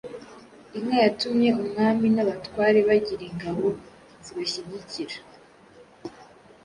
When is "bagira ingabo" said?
2.87-3.67